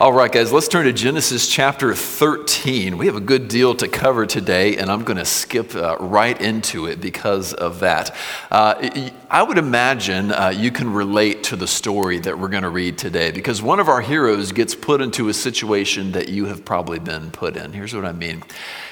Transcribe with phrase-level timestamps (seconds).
[0.00, 2.96] All right, guys, let's turn to Genesis chapter 13.
[2.96, 6.40] We have a good deal to cover today, and I'm going to skip uh, right
[6.40, 8.16] into it because of that.
[8.50, 12.70] Uh, I would imagine uh, you can relate to the story that we're going to
[12.70, 16.64] read today because one of our heroes gets put into a situation that you have
[16.64, 17.74] probably been put in.
[17.74, 18.42] Here's what I mean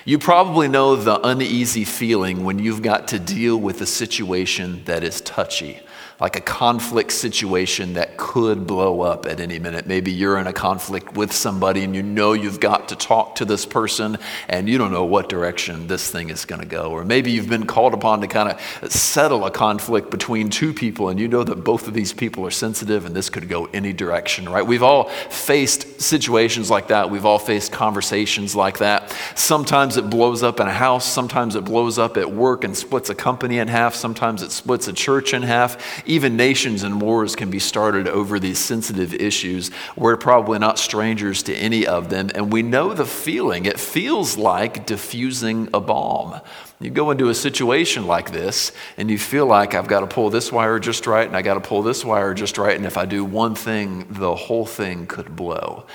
[0.05, 5.03] you probably know the uneasy feeling when you've got to deal with a situation that
[5.03, 5.81] is touchy
[6.21, 9.87] like a conflict situation that could blow up at any minute.
[9.87, 13.45] Maybe you're in a conflict with somebody and you know you've got to talk to
[13.45, 14.19] this person
[14.49, 16.91] and you don't know what direction this thing is going to go.
[16.91, 21.09] Or maybe you've been called upon to kind of settle a conflict between two people
[21.09, 23.93] and you know that both of these people are sensitive and this could go any
[23.93, 24.67] direction, right?
[24.67, 27.11] We've all faced situations like that.
[27.11, 29.17] We've all faced conversations like that.
[29.37, 33.09] Sometimes it blows up in a house, sometimes it blows up at work and splits
[33.09, 37.37] a company in half, sometimes it splits a church in half even nations and wars
[37.37, 39.71] can be started over these sensitive issues.
[39.97, 43.67] We're probably not strangers to any of them, and we know the feeling.
[43.67, 46.41] It feels like diffusing a bomb.
[46.81, 50.31] You go into a situation like this, and you feel like I've got to pull
[50.31, 52.97] this wire just right, and I got to pull this wire just right, and if
[52.97, 55.87] I do one thing, the whole thing could blow.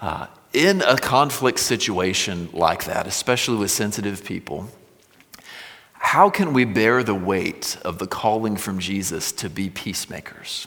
[0.00, 4.68] Uh, in a conflict situation like that, especially with sensitive people,
[6.00, 10.66] how can we bear the weight of the calling from Jesus to be peacemakers?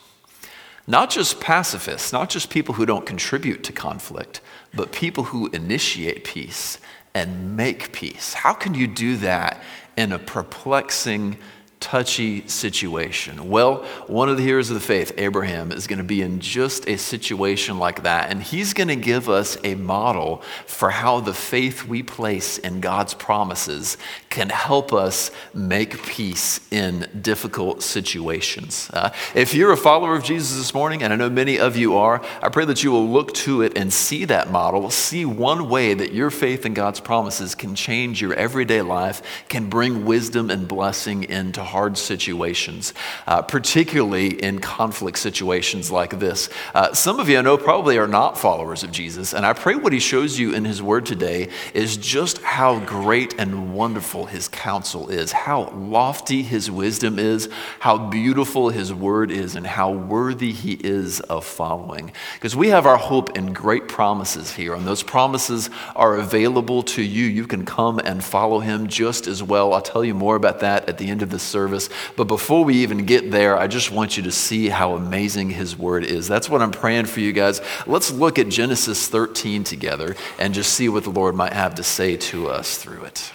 [0.88, 4.42] Not just pacifists, not just people who don't contribute to conflict,
[4.74, 6.78] but people who initiate peace
[7.14, 8.34] and make peace.
[8.34, 9.62] How can you do that
[9.98, 11.38] in a perplexing,
[11.84, 13.50] touchy situation?
[13.50, 16.88] Well, one of the heroes of the faith, Abraham, is going to be in just
[16.88, 18.32] a situation like that.
[18.32, 22.80] And he's going to give us a model for how the faith we place in
[22.80, 23.98] God's promises
[24.30, 28.90] can help us make peace in difficult situations.
[28.94, 31.98] Uh, if you're a follower of Jesus this morning, and I know many of you
[31.98, 35.68] are, I pray that you will look to it and see that model, see one
[35.68, 40.50] way that your faith in God's promises can change your everyday life, can bring wisdom
[40.50, 42.94] and blessing into hard situations,
[43.26, 46.48] uh, particularly in conflict situations like this.
[46.76, 49.74] Uh, some of you I know probably are not followers of Jesus, and I pray
[49.74, 54.48] what he shows you in his word today is just how great and wonderful his
[54.48, 60.52] counsel is, how lofty his wisdom is, how beautiful his word is, and how worthy
[60.52, 62.12] he is of following.
[62.36, 67.02] Because we have our hope in great promises here, and those promises are available to
[67.02, 67.26] you.
[67.26, 69.74] You can come and follow him just as well.
[69.74, 71.90] I'll tell you more about that at the end of the service service.
[72.18, 75.78] But before we even get there, I just want you to see how amazing His
[75.78, 76.28] Word is.
[76.28, 77.62] That's what I'm praying for you guys.
[77.88, 81.84] Let's look at Genesis 13 together and just see what the Lord might have to
[81.84, 83.32] say to us through it.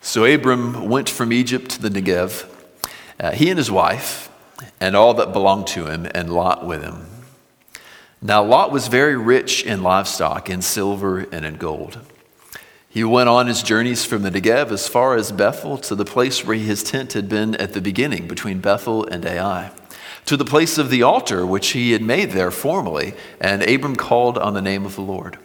[0.00, 2.48] So Abram went from Egypt to the Negev,
[3.20, 4.30] uh, he and his wife,
[4.80, 7.06] and all that belonged to him, and Lot with him.
[8.22, 11.98] Now Lot was very rich in livestock, in silver, and in gold.
[12.92, 16.44] He went on his journeys from the Negev as far as Bethel to the place
[16.44, 19.70] where his tent had been at the beginning, between Bethel and Ai,
[20.24, 24.36] to the place of the altar which he had made there formerly, and Abram called
[24.36, 25.38] on the name of the Lord.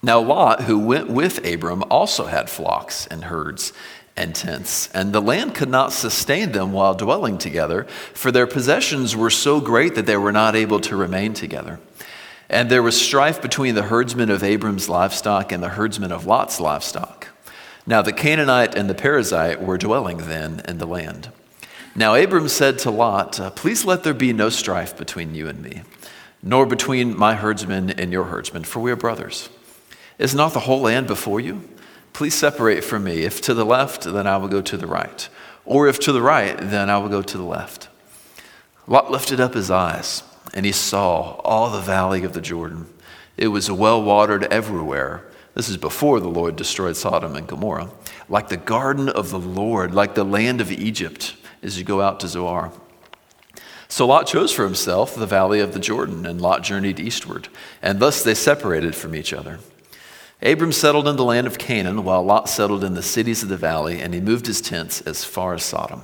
[0.00, 3.72] Now Lot, who went with Abram, also had flocks and herds
[4.16, 7.82] and tents, and the land could not sustain them while dwelling together,
[8.12, 11.80] for their possessions were so great that they were not able to remain together.
[12.48, 16.60] And there was strife between the herdsmen of Abram's livestock and the herdsmen of Lot's
[16.60, 17.28] livestock.
[17.86, 21.30] Now the Canaanite and the Perizzite were dwelling then in the land.
[21.94, 25.62] Now Abram said to Lot, uh, Please let there be no strife between you and
[25.62, 25.82] me,
[26.42, 29.48] nor between my herdsmen and your herdsmen, for we are brothers.
[30.18, 31.68] Is not the whole land before you?
[32.12, 33.22] Please separate from me.
[33.22, 35.28] If to the left, then I will go to the right.
[35.64, 37.88] Or if to the right, then I will go to the left.
[38.86, 40.22] Lot lifted up his eyes
[40.52, 42.86] and he saw all the valley of the Jordan.
[43.36, 45.24] It was well watered everywhere.
[45.54, 47.90] This is before the Lord destroyed Sodom and Gomorrah.
[48.28, 52.20] Like the garden of the Lord, like the land of Egypt, as you go out
[52.20, 52.72] to Zoar.
[53.88, 57.48] So Lot chose for himself the valley of the Jordan, and Lot journeyed eastward,
[57.80, 59.60] and thus they separated from each other.
[60.42, 63.56] Abram settled in the land of Canaan, while Lot settled in the cities of the
[63.56, 66.02] valley, and he moved his tents as far as Sodom.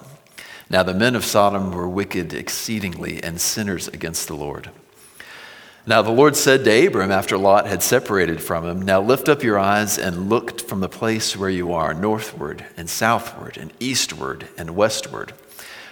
[0.71, 4.71] Now the men of Sodom were wicked exceedingly and sinners against the Lord.
[5.85, 9.43] Now the Lord said to Abram after Lot had separated from him, Now lift up
[9.43, 14.47] your eyes and look from the place where you are, northward and southward and eastward
[14.57, 15.33] and westward.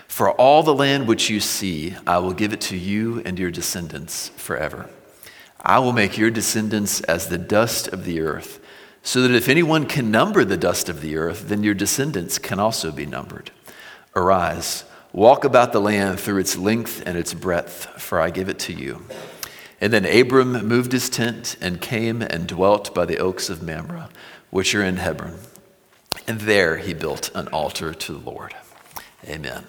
[0.06, 3.50] For all the land which you see, I will give it to you and your
[3.50, 4.88] descendants forever.
[5.60, 8.60] I will make your descendants as the dust of the earth,
[9.02, 12.60] so that if anyone can number the dust of the earth, then your descendants can
[12.60, 13.50] also be numbered.
[14.16, 18.58] Arise, Walk about the land through its length and its breadth, for I give it
[18.60, 19.06] to you.
[19.80, 24.10] And then Abram moved his tent and came and dwelt by the oaks of Mamre,
[24.50, 25.38] which are in Hebron.
[26.26, 28.54] And there he built an altar to the Lord.
[29.26, 29.64] Amen.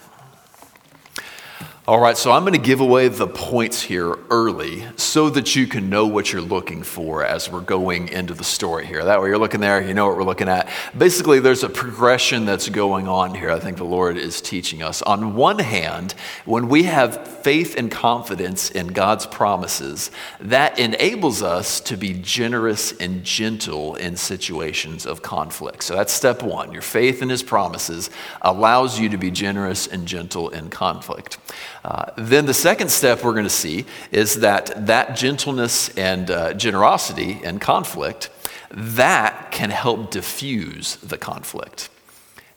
[1.90, 5.66] All right, so I'm going to give away the points here early so that you
[5.66, 9.04] can know what you're looking for as we're going into the story here.
[9.04, 10.70] That way, you're looking there, you know what we're looking at.
[10.96, 15.02] Basically, there's a progression that's going on here, I think the Lord is teaching us.
[15.02, 16.14] On one hand,
[16.46, 20.12] when we have faith and confidence in God's promises,
[20.42, 25.82] that enables us to be generous and gentle in situations of conflict.
[25.82, 26.72] So that's step one.
[26.72, 28.12] Your faith in His promises
[28.44, 31.40] allows you to be generous and gentle in conflict.
[31.84, 36.54] Uh, then the second step we're going to see is that that gentleness and uh,
[36.54, 38.30] generosity and conflict
[38.72, 41.90] that can help diffuse the conflict.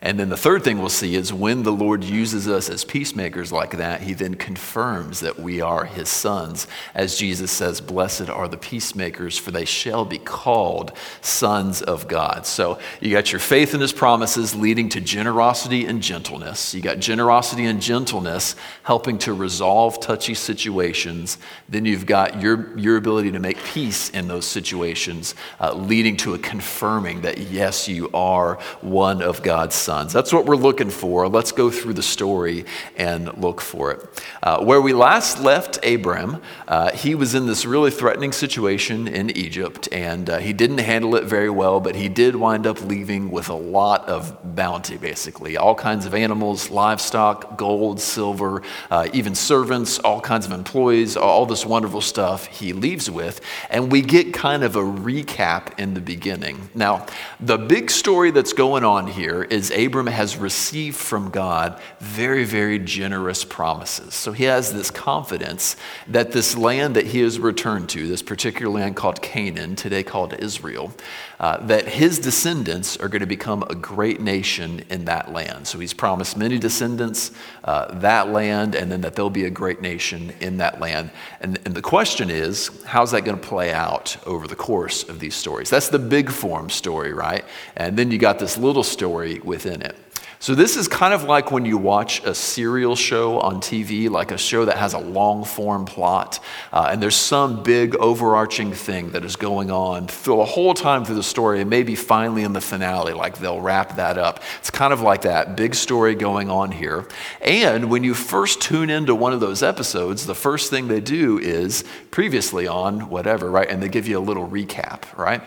[0.05, 3.53] And then the third thing we'll see is when the Lord uses us as peacemakers
[3.53, 6.67] like that, he then confirms that we are his sons.
[6.93, 10.91] As Jesus says, Blessed are the peacemakers, for they shall be called
[11.21, 12.47] sons of God.
[12.47, 16.75] So you got your faith in his promises leading to generosity and gentleness.
[16.75, 21.39] You got generosity and gentleness helping to resolve touchy situations.
[21.69, 26.35] Then you've got your, your ability to make peace in those situations, uh, leading to
[26.35, 30.13] a confirming that, yes, you are one of God's sons sons.
[30.13, 31.29] That's what we're looking for.
[31.29, 32.65] Let's go through the story
[32.97, 34.23] and look for it.
[34.43, 39.29] Uh, where we last left Abram, uh, he was in this really threatening situation in
[39.37, 43.31] Egypt, and uh, he didn't handle it very well, but he did wind up leaving
[43.31, 45.59] with a lot of bounty, basically.
[45.59, 51.45] All kinds of animals, livestock, gold, silver, uh, even servants, all kinds of employees, all
[51.45, 53.43] this wonderful stuff he leaves with.
[53.69, 56.71] And we get kind of a recap in the beginning.
[56.75, 57.05] Now,
[57.41, 62.79] the big story that's going on here is Abram has received from God very, very
[62.79, 64.15] generous promises.
[64.15, 65.77] So he has this confidence
[66.09, 70.35] that this land that he has returned to, this particular land called Canaan, today called
[70.35, 70.93] Israel,
[71.41, 75.67] uh, that his descendants are going to become a great nation in that land.
[75.67, 77.33] So he's promised many descendants
[77.65, 81.11] uh, that land, and then that there'll be a great nation in that land.
[81.41, 85.19] And, and the question is, how's that going to play out over the course of
[85.19, 85.71] these stories?
[85.71, 87.45] That's the big form story, right?
[87.75, 89.97] And then you got this little story within it.
[90.43, 94.33] So, this is kind of like when you watch a serial show on TV, like
[94.33, 96.41] a show that has a long form plot,
[96.73, 101.05] uh, and there's some big overarching thing that is going on through the whole time
[101.05, 104.41] through the story, and maybe finally in the finale, like they'll wrap that up.
[104.59, 107.07] It's kind of like that big story going on here.
[107.41, 111.39] And when you first tune into one of those episodes, the first thing they do
[111.39, 113.71] is previously on whatever, right?
[113.71, 115.41] And they give you a little recap, right?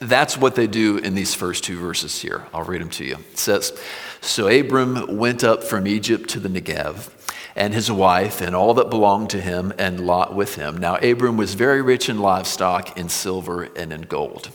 [0.00, 2.46] That's what they do in these first two verses here.
[2.52, 3.16] I'll read them to you.
[3.32, 3.78] It says,
[4.20, 7.10] So Abram went up from Egypt to the Negev,
[7.56, 10.76] and his wife, and all that belonged to him, and Lot with him.
[10.76, 14.50] Now Abram was very rich in livestock, in silver, and in gold.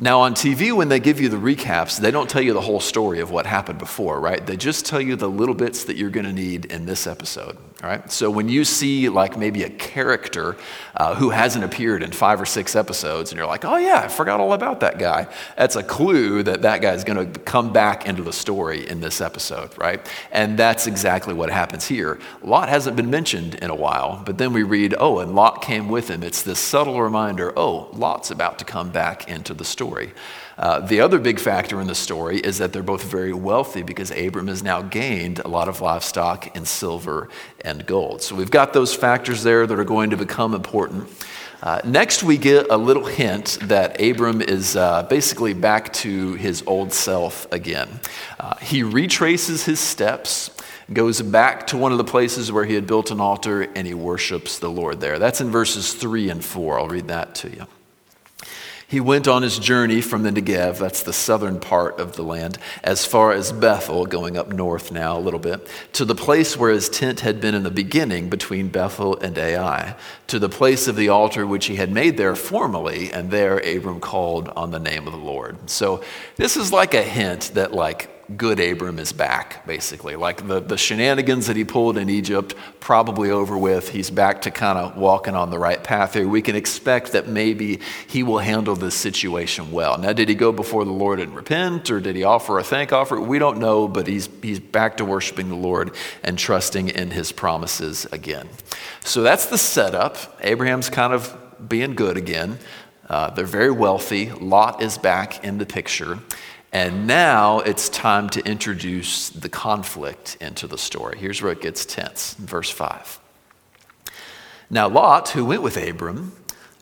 [0.00, 2.80] Now, on TV, when they give you the recaps, they don't tell you the whole
[2.80, 4.44] story of what happened before, right?
[4.44, 7.56] They just tell you the little bits that you're going to need in this episode,
[7.80, 8.10] right?
[8.10, 10.56] So when you see, like, maybe a character
[10.96, 14.08] uh, who hasn't appeared in five or six episodes, and you're like, oh, yeah, I
[14.08, 17.72] forgot all about that guy, that's a clue that that guy is going to come
[17.72, 20.04] back into the story in this episode, right?
[20.32, 22.18] And that's exactly what happens here.
[22.42, 25.88] Lot hasn't been mentioned in a while, but then we read, oh, and Lot came
[25.88, 26.24] with him.
[26.24, 30.12] It's this subtle reminder, oh, Lot's about to come back into the story story.
[30.56, 34.10] Uh, the other big factor in the story is that they're both very wealthy because
[34.10, 37.28] Abram has now gained a lot of livestock and silver
[37.64, 38.22] and gold.
[38.22, 41.08] So we've got those factors there that are going to become important.
[41.62, 46.62] Uh, next, we get a little hint that Abram is uh, basically back to his
[46.66, 47.88] old self again.
[48.38, 50.50] Uh, he retraces his steps,
[50.92, 53.94] goes back to one of the places where he had built an altar, and he
[53.94, 55.18] worships the Lord there.
[55.18, 56.78] That's in verses 3 and 4.
[56.78, 57.66] I'll read that to you.
[58.86, 62.58] He went on his journey from the Negev, that's the southern part of the land,
[62.82, 66.70] as far as Bethel, going up north now a little bit, to the place where
[66.70, 70.96] his tent had been in the beginning between Bethel and Ai, to the place of
[70.96, 75.06] the altar which he had made there formerly, and there Abram called on the name
[75.06, 75.70] of the Lord.
[75.70, 76.02] So
[76.36, 80.16] this is like a hint that, like, good Abram is back, basically.
[80.16, 83.90] Like the, the shenanigans that he pulled in Egypt, probably over with.
[83.90, 86.26] He's back to kind of walking on the right path here.
[86.26, 89.98] We can expect that maybe he will handle this situation well.
[89.98, 92.92] Now, did he go before the Lord and repent, or did he offer a thank
[92.92, 93.20] offer?
[93.20, 97.32] We don't know, but he's, he's back to worshiping the Lord and trusting in his
[97.32, 98.48] promises again.
[99.00, 100.16] So that's the setup.
[100.40, 101.36] Abraham's kind of
[101.68, 102.58] being good again.
[103.08, 104.30] Uh, they're very wealthy.
[104.30, 106.18] Lot is back in the picture.
[106.74, 111.16] And now it's time to introduce the conflict into the story.
[111.16, 113.20] Here's where it gets tense, verse 5.
[114.70, 116.32] Now, Lot, who went with Abram,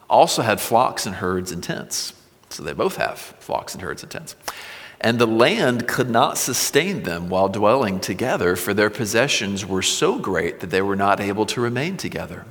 [0.08, 2.14] also had flocks and herds and tents.
[2.48, 4.34] So they both have flocks and herds and tents.
[4.98, 10.18] And the land could not sustain them while dwelling together, for their possessions were so
[10.18, 12.46] great that they were not able to remain together.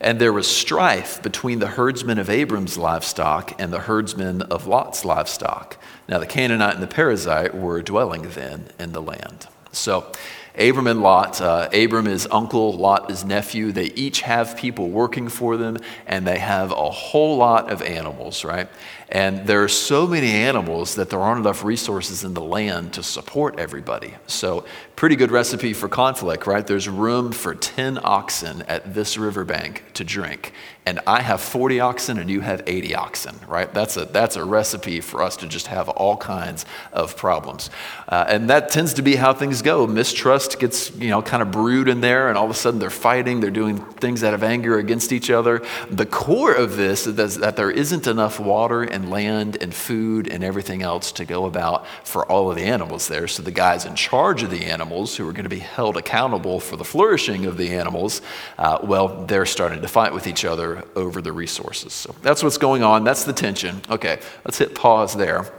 [0.00, 5.04] And there was strife between the herdsmen of Abram's livestock and the herdsmen of Lot's
[5.04, 5.76] livestock.
[6.08, 9.46] Now, the Canaanite and the Perizzite were dwelling then in the land.
[9.72, 10.10] So,
[10.58, 13.72] Abram and Lot, uh, Abram is uncle, Lot is nephew.
[13.72, 18.44] They each have people working for them, and they have a whole lot of animals,
[18.44, 18.68] right?
[19.10, 23.02] And there are so many animals that there aren't enough resources in the land to
[23.02, 24.14] support everybody.
[24.26, 24.64] So,
[24.94, 26.66] pretty good recipe for conflict, right?
[26.66, 30.52] There's room for 10 oxen at this riverbank to drink.
[30.86, 33.72] And I have 40 oxen and you have 80 oxen, right?
[33.72, 37.70] That's a, that's a recipe for us to just have all kinds of problems.
[38.08, 39.86] Uh, and that tends to be how things go.
[39.86, 42.90] Mistrust gets, you know, kind of brewed in there, and all of a sudden they're
[42.90, 45.62] fighting, they're doing things out of anger against each other.
[45.90, 50.28] The core of this is that there isn't enough water and and land and food
[50.28, 53.26] and everything else to go about for all of the animals there.
[53.26, 56.60] So the guys in charge of the animals, who are going to be held accountable
[56.60, 58.22] for the flourishing of the animals,
[58.58, 61.92] uh, well, they're starting to fight with each other over the resources.
[61.92, 63.04] So that's what's going on.
[63.04, 63.80] That's the tension.
[63.88, 65.50] Okay, let's hit pause there.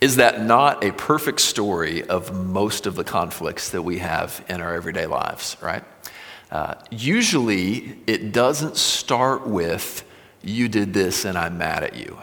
[0.00, 4.60] Is that not a perfect story of most of the conflicts that we have in
[4.60, 5.82] our everyday lives, right?
[6.52, 10.04] Uh, usually, it doesn't start with,
[10.40, 12.16] you did this and I'm mad at you.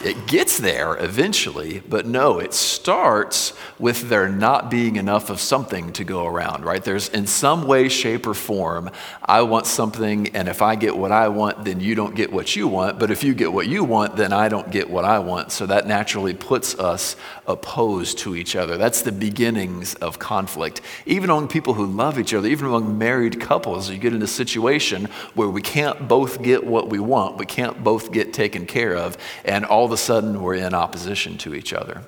[0.00, 5.92] It gets there eventually, but no, it starts with there not being enough of something
[5.92, 6.82] to go around, right?
[6.82, 8.90] There's in some way, shape, or form,
[9.22, 12.56] I want something, and if I get what I want, then you don't get what
[12.56, 12.98] you want.
[12.98, 15.52] But if you get what you want, then I don't get what I want.
[15.52, 17.14] So that naturally puts us
[17.46, 18.78] opposed to each other.
[18.78, 20.80] That's the beginnings of conflict.
[21.06, 24.26] Even among people who love each other, even among married couples, you get in a
[24.26, 28.96] situation where we can't both get what we want, we can't both get taken care
[28.96, 32.02] of, and all of a sudden we're in opposition to each other.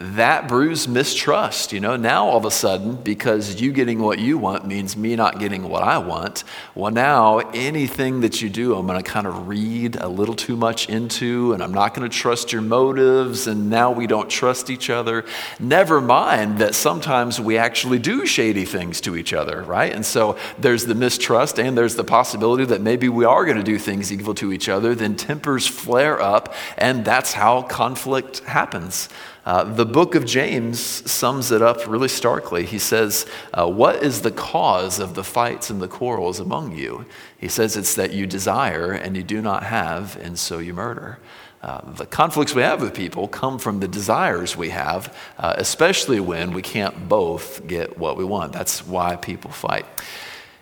[0.00, 1.72] That brews mistrust.
[1.72, 5.16] You know, now all of a sudden, because you getting what you want means me
[5.16, 9.26] not getting what I want, well, now anything that you do, I'm going to kind
[9.26, 13.46] of read a little too much into, and I'm not going to trust your motives,
[13.46, 15.24] and now we don't trust each other.
[15.60, 19.92] Never mind that sometimes we actually do shady things to each other, right?
[19.92, 23.62] And so there's the mistrust, and there's the possibility that maybe we are going to
[23.62, 24.94] do things evil to each other.
[24.94, 29.10] Then tempers flare up, and that's that's how conflict happens.
[29.48, 30.78] Uh, the book of James
[31.10, 32.66] sums it up really starkly.
[32.66, 33.24] He says,
[33.54, 37.06] uh, What is the cause of the fights and the quarrels among you?
[37.38, 41.18] He says, It's that you desire and you do not have, and so you murder.
[41.62, 46.20] Uh, the conflicts we have with people come from the desires we have, uh, especially
[46.20, 48.52] when we can't both get what we want.
[48.52, 49.86] That's why people fight.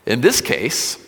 [0.06, 1.04] In this case,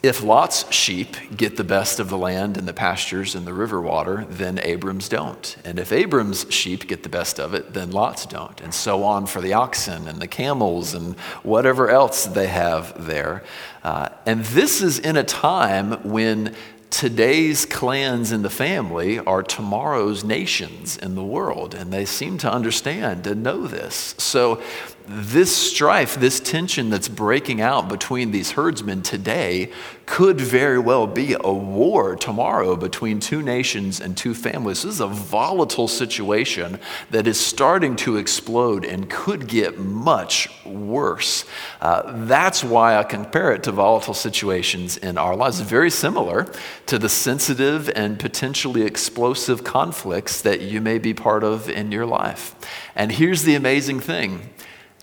[0.00, 3.80] if Lot's sheep get the best of the land and the pastures and the river
[3.80, 5.56] water, then Abram's don't.
[5.64, 8.60] And if Abram's sheep get the best of it, then Lot's don't.
[8.60, 13.42] And so on for the oxen and the camels and whatever else they have there.
[13.82, 16.54] Uh, and this is in a time when
[16.90, 22.50] today's clans in the family are tomorrow's nations in the world, and they seem to
[22.50, 24.14] understand and know this.
[24.18, 24.62] So
[25.08, 29.72] this strife, this tension that's breaking out between these herdsmen today
[30.04, 34.82] could very well be a war tomorrow between two nations and two families.
[34.82, 36.78] This is a volatile situation
[37.10, 41.44] that is starting to explode and could get much worse.
[41.80, 45.60] Uh, that's why I compare it to volatile situations in our lives.
[45.60, 46.46] Very similar
[46.86, 52.06] to the sensitive and potentially explosive conflicts that you may be part of in your
[52.06, 52.54] life.
[52.94, 54.50] And here's the amazing thing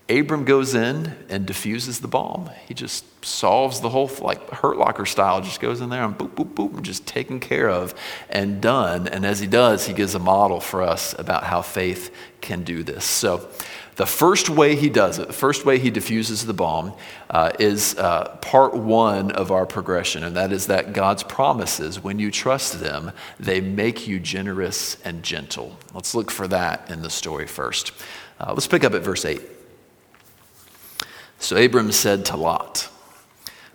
[0.08, 2.50] Abram goes in and diffuses the bomb.
[2.68, 6.34] He just solves the whole, like Hurt Locker style, just goes in there and boop,
[6.34, 7.92] boop, boop, just taken care of
[8.30, 9.08] and done.
[9.08, 12.84] And as he does, he gives a model for us about how faith can do
[12.84, 13.04] this.
[13.04, 13.48] So,
[13.96, 16.92] the first way he does it, the first way he diffuses the bomb,
[17.30, 22.18] uh, is uh, part one of our progression, and that is that God's promises, when
[22.18, 23.10] you trust them,
[23.40, 25.78] they make you generous and gentle.
[25.94, 27.92] Let's look for that in the story first.
[28.38, 29.55] Uh, let's pick up at verse 8.
[31.38, 32.88] So Abram said to Lot,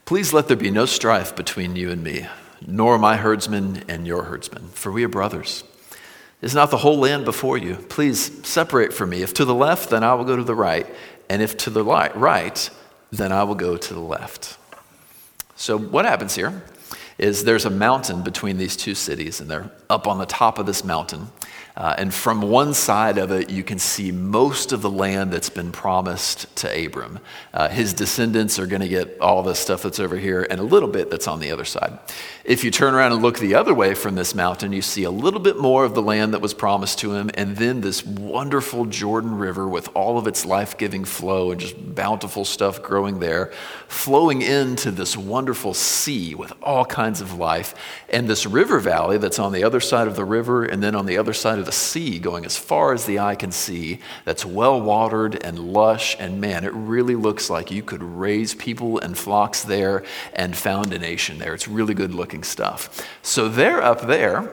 [0.06, 2.28] Please let there be no strife between you and me,
[2.66, 5.64] nor my herdsmen and your herdsmen, for we are brothers.
[6.42, 7.76] Is not the whole land before you?
[7.76, 9.22] Please separate from me.
[9.22, 10.88] If to the left, then I will go to the right,
[11.30, 12.70] and if to the right,
[13.12, 14.58] then I will go to the left.
[15.56, 16.64] So, what happens here
[17.20, 20.66] is there's a mountain between these two cities, and they're up on the top of
[20.66, 21.28] this mountain.
[21.76, 25.50] Uh, and from one side of it, you can see most of the land that's
[25.50, 27.20] been promised to Abram.
[27.54, 30.64] Uh, his descendants are going to get all the stuff that's over here and a
[30.64, 31.98] little bit that's on the other side.
[32.44, 35.12] If you turn around and look the other way from this mountain, you see a
[35.12, 38.86] little bit more of the land that was promised to him, and then this wonderful
[38.86, 43.52] Jordan River with all of its life giving flow and just bountiful stuff growing there,
[43.88, 47.76] flowing into this wonderful sea with all kinds of life,
[48.10, 51.06] and this river valley that's on the other side of the river, and then on
[51.06, 54.46] the other side of the sea, going as far as the eye can see, that's
[54.46, 59.18] well watered and lush, and man, it really looks like you could raise people and
[59.18, 60.04] flocks there
[60.34, 61.54] and found a nation there.
[61.54, 63.08] It's really good looking stuff.
[63.22, 64.52] So they're up there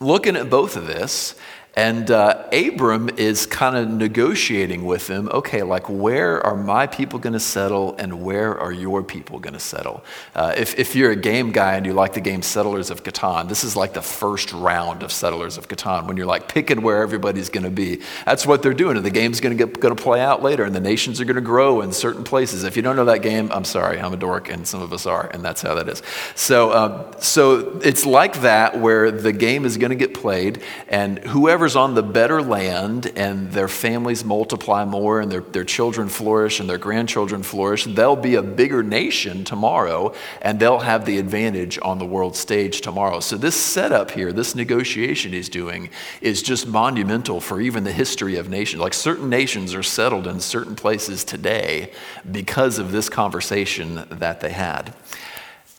[0.00, 1.36] looking at both of this,
[1.74, 7.18] and uh, Abram is kind of negotiating with them okay, like, where are my people
[7.18, 10.04] going to settle and where are your people going to settle?
[10.34, 13.48] Uh, if, if you're a game guy and you like the game Settlers of Catan,
[13.48, 17.02] this is like the first round of Settlers of Catan when you're like picking where
[17.02, 18.00] everybody's going to be.
[18.26, 21.20] That's what they're doing, and the game's going to play out later, and the nations
[21.20, 22.64] are going to grow in certain places.
[22.64, 25.06] If you don't know that game, I'm sorry, I'm a dork, and some of us
[25.06, 26.02] are, and that's how that is.
[26.34, 31.18] So, um, so it's like that where the game is going to get played, and
[31.18, 36.08] whoever whoever's on the better land and their families multiply more and their, their children
[36.08, 41.18] flourish and their grandchildren flourish, they'll be a bigger nation tomorrow and they'll have the
[41.18, 43.20] advantage on the world stage tomorrow.
[43.20, 45.88] So, this setup here, this negotiation he's doing,
[46.20, 48.82] is just monumental for even the history of nations.
[48.82, 51.92] Like certain nations are settled in certain places today
[52.28, 54.94] because of this conversation that they had.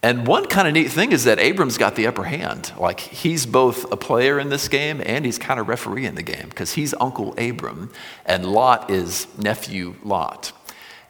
[0.03, 2.73] And one kind of neat thing is that Abram's got the upper hand.
[2.77, 6.21] Like he's both a player in this game and he's kind of referee in the
[6.21, 7.89] game because he's Uncle Abram
[8.25, 10.51] and Lot is nephew Lot.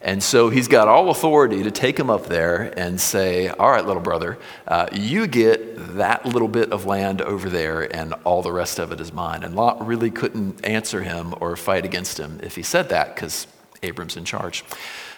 [0.00, 3.84] And so he's got all authority to take him up there and say, All right,
[3.84, 8.52] little brother, uh, you get that little bit of land over there, and all the
[8.52, 9.42] rest of it is mine.
[9.42, 13.46] And Lot really couldn't answer him or fight against him if he said that because
[13.82, 14.62] Abram's in charge.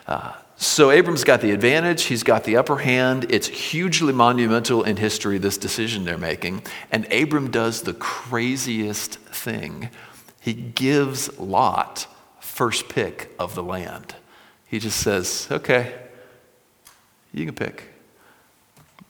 [0.07, 3.27] Uh, so Abram's got the advantage, he's got the upper hand.
[3.29, 6.63] It's hugely monumental in history, this decision they're making.
[6.91, 9.91] And Abram does the craziest thing
[10.41, 12.07] he gives Lot
[12.41, 14.15] first pick of the land.
[14.67, 15.95] He just says, okay,
[17.35, 17.91] you can pick.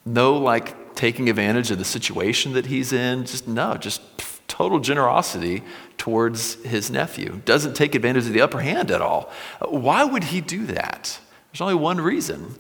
[0.05, 4.01] No, like taking advantage of the situation that he's in, just no, just
[4.49, 5.63] total generosity
[5.99, 7.41] towards his nephew.
[7.45, 9.31] Doesn't take advantage of the upper hand at all.
[9.69, 11.21] Why would he do that?
[11.57, 12.55] There's only one reason,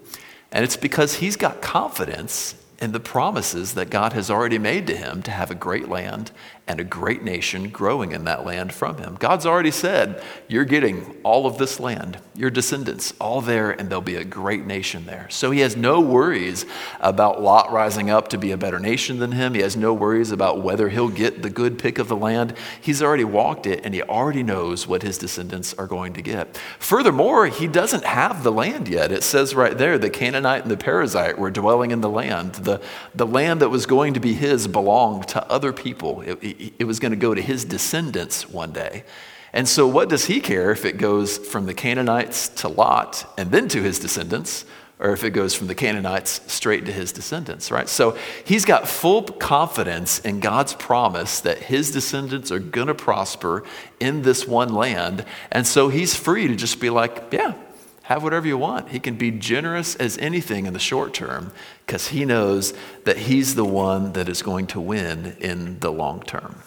[0.50, 4.96] and it's because he's got confidence in the promises that God has already made to
[4.96, 6.30] him to have a great land
[6.68, 9.16] and a great nation growing in that land from him.
[9.20, 14.02] God's already said, You're getting all of this land, your descendants, all there, and there'll
[14.02, 15.28] be a great nation there.
[15.30, 16.66] So he has no worries
[16.98, 19.54] about Lot rising up to be a better nation than him.
[19.54, 22.54] He has no worries about whether he'll get the good pick of the land.
[22.80, 26.56] He's already walked it, and he already knows what his descendants are going to get.
[26.80, 29.12] Furthermore, he doesn't have the land yet.
[29.12, 32.54] It says right there the Canaanite and the Perizzite were dwelling in the land.
[32.56, 32.80] The,
[33.14, 36.22] the land that was going to be his belonged to other people.
[36.22, 39.04] It, it was going to go to his descendants one day.
[39.52, 43.50] And so, what does he care if it goes from the Canaanites to Lot and
[43.50, 44.66] then to his descendants,
[44.98, 47.88] or if it goes from the Canaanites straight to his descendants, right?
[47.88, 53.64] So, he's got full confidence in God's promise that his descendants are going to prosper
[53.98, 55.24] in this one land.
[55.50, 57.54] And so, he's free to just be like, yeah,
[58.06, 58.90] have whatever you want.
[58.90, 61.50] He can be generous as anything in the short term
[61.84, 62.72] because he knows
[63.04, 66.62] that he's the one that is going to win in the long term.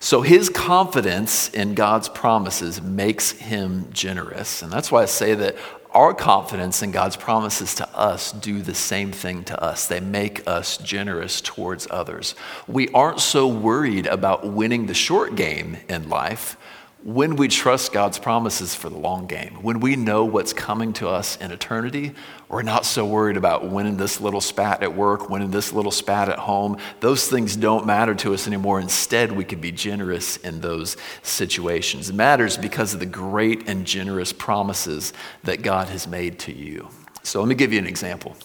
[0.00, 4.60] So his confidence in God's promises makes him generous.
[4.60, 5.54] And that's why I say that
[5.92, 9.86] our confidence in God's promises to us do the same thing to us.
[9.86, 12.34] They make us generous towards others.
[12.66, 16.56] We aren't so worried about winning the short game in life
[17.04, 21.08] when we trust God's promises for the long game, when we know what's coming to
[21.08, 22.12] us in eternity,
[22.48, 26.28] we're not so worried about winning this little spat at work, winning this little spat
[26.28, 26.76] at home.
[27.00, 28.78] Those things don't matter to us anymore.
[28.78, 32.10] Instead, we can be generous in those situations.
[32.10, 35.12] It matters because of the great and generous promises
[35.42, 36.88] that God has made to you.
[37.24, 38.36] So let me give you an example.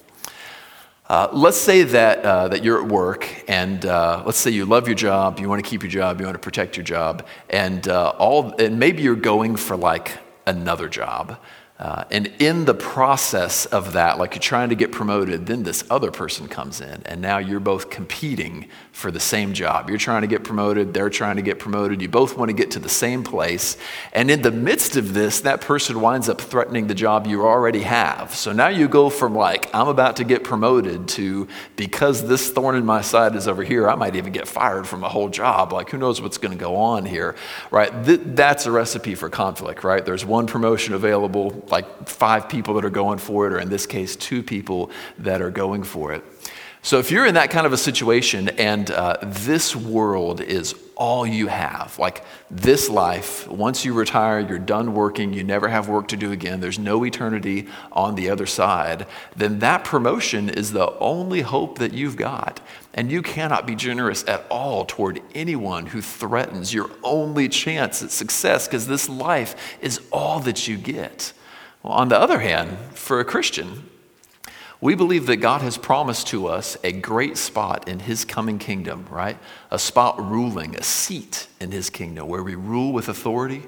[1.10, 4.90] Uh, let's say that, uh, that you're at work, and uh, let's say you love
[4.90, 7.88] your job, you want to keep your job, you want to protect your job, and,
[7.88, 11.38] uh, all, and maybe you're going for like another job.
[11.80, 15.84] Uh, and in the process of that, like you're trying to get promoted, then this
[15.92, 19.88] other person comes in, and now you're both competing for the same job.
[19.88, 22.02] You're trying to get promoted, they're trying to get promoted.
[22.02, 23.78] You both want to get to the same place.
[24.12, 27.84] And in the midst of this, that person winds up threatening the job you already
[27.84, 28.34] have.
[28.34, 32.76] So now you go from like, I'm about to get promoted to because this thorn
[32.76, 35.74] in my side is over here, I might even get fired from a whole job.
[35.74, 37.36] Like, who knows what's going to go on here,
[37.70, 37.92] right?
[38.04, 40.04] Th- that's a recipe for conflict, right?
[40.04, 43.86] There's one promotion available like five people that are going for it, or in this
[43.86, 46.24] case, two people that are going for it.
[46.88, 51.28] So if you're in that kind of a situation and uh, this world is all
[51.28, 56.08] you have, like this life, once you retire, you're done working, you never have work
[56.08, 60.98] to do again, there's no eternity on the other side, then that promotion is the
[61.00, 62.62] only hope that you've got.
[62.94, 68.12] And you cannot be generous at all toward anyone who threatens your only chance at
[68.12, 71.34] success because this life is all that you get.
[71.88, 73.90] Well, on the other hand, for a Christian,
[74.82, 79.06] we believe that God has promised to us a great spot in His coming kingdom,
[79.10, 79.38] right?
[79.72, 83.64] A spot ruling, a seat in His kingdom where we rule with authority,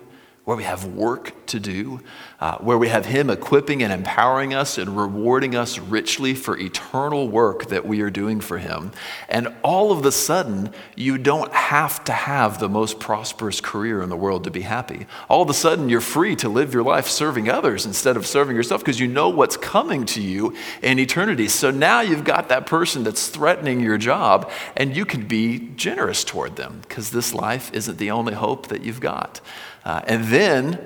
[0.50, 2.00] where we have work to do,
[2.40, 7.28] uh, where we have Him equipping and empowering us and rewarding us richly for eternal
[7.28, 8.92] work that we are doing for Him.
[9.28, 14.10] And all of a sudden, you don't have to have the most prosperous career in
[14.10, 15.06] the world to be happy.
[15.30, 18.56] All of a sudden, you're free to live your life serving others instead of serving
[18.56, 21.48] yourself because you know what's coming to you in eternity.
[21.48, 26.24] So now you've got that person that's threatening your job, and you can be generous
[26.24, 29.42] toward them because this life isn't the only hope that you've got.
[29.86, 30.39] Uh, and then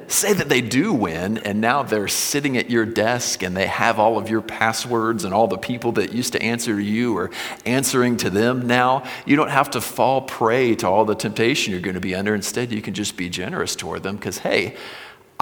[0.08, 4.00] say that they do win, and now they're sitting at your desk and they have
[4.00, 7.30] all of your passwords and all the people that used to answer you are
[7.66, 9.04] answering to them now.
[9.26, 12.34] You don't have to fall prey to all the temptation you're going to be under.
[12.34, 14.76] Instead, you can just be generous toward them because, hey,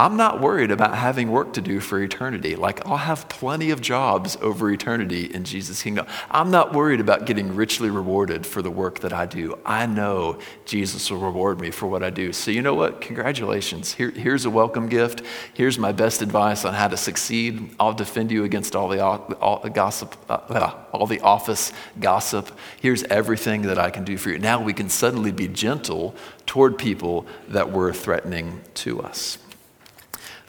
[0.02, 2.56] I'm not worried about having work to do for eternity.
[2.56, 6.08] Like, I'll have plenty of jobs over eternity in Jesus' kingdom.
[6.32, 9.60] I'm not worried about getting richly rewarded for the work that I do.
[9.64, 12.34] I know Jesus will reward me for what I do.
[12.34, 13.00] So, you know what?
[13.02, 13.94] Congratulations.
[13.94, 15.22] Here, here's a welcome gift.
[15.54, 17.76] Here's my best advice on how to succeed.
[17.80, 22.50] I'll defend you against all the, all the gossip, uh, all the office gossip.
[22.82, 24.40] Here's everything that I can do for you.
[24.40, 26.16] Now we can suddenly be gentle
[26.48, 29.38] toward people that were threatening to us.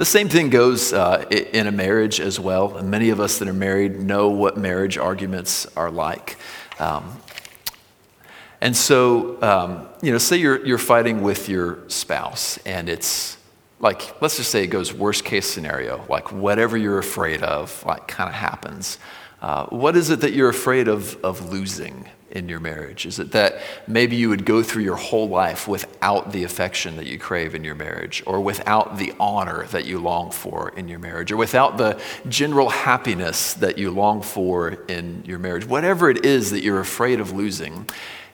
[0.03, 2.77] The same thing goes uh, in a marriage as well.
[2.77, 6.39] And many of us that are married know what marriage arguments are like.
[6.81, 7.21] Um,
[8.61, 13.39] and so, um, you know, say you're, you're fighting with your spouse and it's
[13.79, 18.09] like, let's just say it goes worst case scenario, like whatever you're afraid of, like
[18.09, 18.99] kind of happens.
[19.41, 23.07] Uh, what is it that you're afraid of, of losing in your marriage?
[23.07, 27.07] Is it that maybe you would go through your whole life without the affection that
[27.07, 30.99] you crave in your marriage, or without the honor that you long for in your
[30.99, 35.67] marriage, or without the general happiness that you long for in your marriage?
[35.67, 37.89] Whatever it is that you're afraid of losing,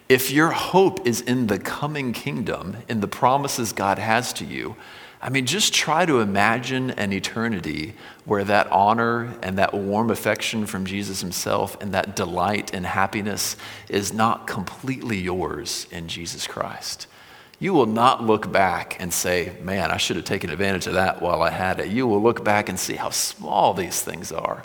[0.09, 4.77] if your hope is in the coming kingdom, in the promises God has to you,
[5.21, 10.65] I mean, just try to imagine an eternity where that honor and that warm affection
[10.65, 13.57] from Jesus himself and that delight and happiness
[13.89, 17.09] is not completely yours in Jesus Christ.
[17.59, 21.21] You will not look back and say, Man, I should have taken advantage of that
[21.21, 21.89] while I had it.
[21.89, 24.63] You will look back and see how small these things are.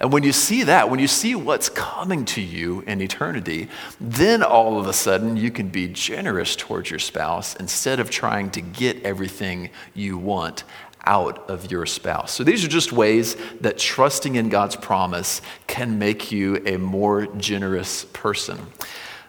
[0.00, 3.68] And when you see that, when you see what's coming to you in eternity,
[4.00, 8.50] then all of a sudden you can be generous towards your spouse instead of trying
[8.52, 10.64] to get everything you want
[11.04, 12.32] out of your spouse.
[12.32, 17.26] So these are just ways that trusting in God's promise can make you a more
[17.36, 18.58] generous person.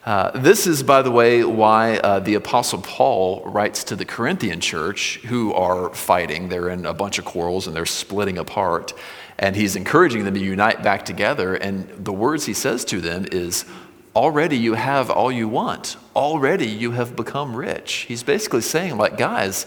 [0.05, 4.59] Uh, this is, by the way, why uh, the Apostle Paul writes to the Corinthian
[4.59, 6.49] church who are fighting.
[6.49, 8.93] They're in a bunch of quarrels and they're splitting apart
[9.41, 11.55] and he's encouraging them to unite back together.
[11.55, 13.65] And the words he says to them is,
[14.15, 15.95] Already you have all you want.
[16.15, 18.05] Already you have become rich.
[18.09, 19.65] He's basically saying, like, guys,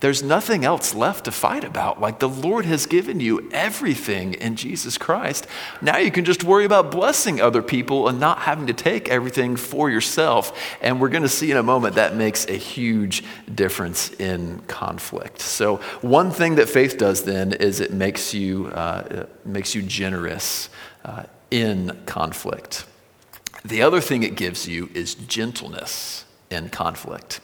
[0.00, 2.00] there's nothing else left to fight about.
[2.00, 5.46] Like the Lord has given you everything in Jesus Christ.
[5.80, 9.56] Now you can just worry about blessing other people and not having to take everything
[9.56, 10.58] for yourself.
[10.82, 15.40] And we're going to see in a moment that makes a huge difference in conflict.
[15.40, 20.68] So one thing that faith does then is it makes you uh, makes you generous
[21.04, 22.84] uh, in conflict.
[23.64, 27.40] The other thing it gives you is gentleness in conflict.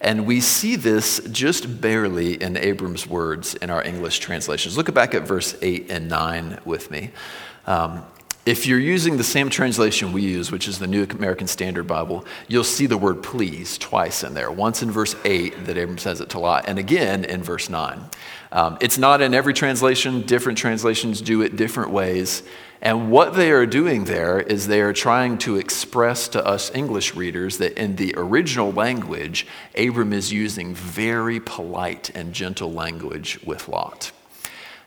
[0.00, 4.76] And we see this just barely in Abram's words in our English translations.
[4.76, 7.10] Look back at verse 8 and 9 with me.
[7.66, 8.04] Um,
[8.46, 12.24] if you're using the same translation we use, which is the New American Standard Bible,
[12.48, 14.50] you'll see the word please twice in there.
[14.50, 18.00] Once in verse 8 that Abram says it to Lot, and again in verse 9.
[18.52, 22.42] Um, it's not in every translation, different translations do it different ways.
[22.82, 27.14] And what they are doing there is they are trying to express to us English
[27.14, 33.68] readers that in the original language, Abram is using very polite and gentle language with
[33.68, 34.12] Lot.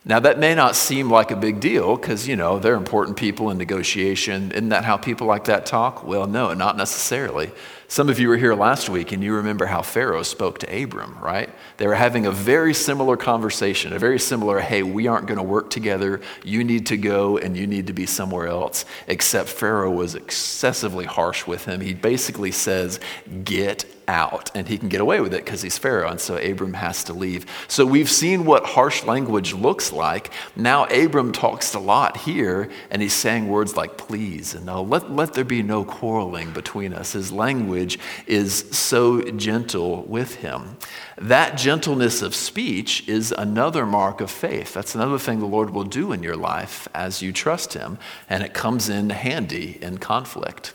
[0.05, 3.49] Now, that may not seem like a big deal because, you know, they're important people
[3.49, 4.51] in negotiation.
[4.51, 6.03] Isn't that how people like that talk?
[6.03, 7.51] Well, no, not necessarily.
[7.87, 11.17] Some of you were here last week and you remember how Pharaoh spoke to Abram,
[11.19, 11.49] right?
[11.77, 15.43] They were having a very similar conversation, a very similar, hey, we aren't going to
[15.43, 16.19] work together.
[16.43, 18.83] You need to go and you need to be somewhere else.
[19.07, 21.79] Except Pharaoh was excessively harsh with him.
[21.79, 22.99] He basically says,
[23.45, 24.51] get out.
[24.55, 26.09] And he can get away with it because he's Pharaoh.
[26.09, 27.45] And so Abram has to leave.
[27.67, 30.31] So we've seen what harsh language looks like.
[30.55, 35.11] Now Abram talks a lot here and he's saying words like please and no, let,
[35.11, 37.13] let there be no quarreling between us.
[37.13, 40.77] His language is so gentle with him.
[41.17, 44.73] That gentleness of speech is another mark of faith.
[44.73, 47.97] That's another thing the Lord will do in your life as you trust him.
[48.29, 50.73] And it comes in handy in conflict.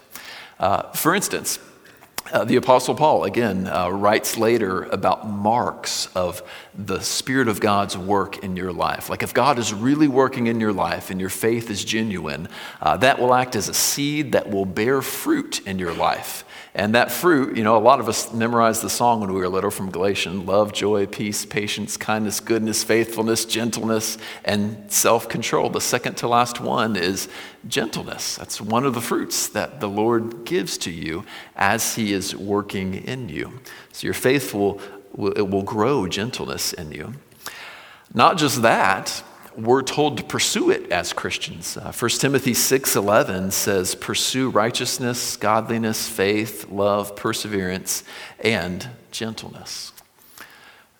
[0.58, 1.58] Uh, for instance,
[2.32, 6.42] uh, the Apostle Paul, again, uh, writes later about marks of
[6.74, 9.10] the Spirit of God's work in your life.
[9.10, 12.48] Like if God is really working in your life and your faith is genuine,
[12.80, 16.44] uh, that will act as a seed that will bear fruit in your life.
[16.74, 19.48] And that fruit, you know, a lot of us memorized the song when we were
[19.48, 25.70] little from Galatians love, joy, peace, patience, kindness, goodness, faithfulness, gentleness, and self control.
[25.70, 27.28] The second to last one is
[27.66, 28.36] gentleness.
[28.36, 31.24] That's one of the fruits that the Lord gives to you
[31.56, 33.60] as He is working in you.
[33.92, 34.80] So your faith will,
[35.36, 37.14] it will grow gentleness in you.
[38.14, 39.22] Not just that,
[39.58, 41.76] we're told to pursue it as Christians.
[41.76, 48.04] Uh, 1 Timothy 6:11 says, "Pursue righteousness, godliness, faith, love, perseverance,
[48.38, 49.92] and gentleness."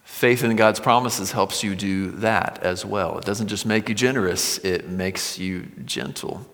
[0.03, 3.18] Faith in God's promises helps you do that as well.
[3.18, 6.44] It doesn't just make you generous, it makes you gentle.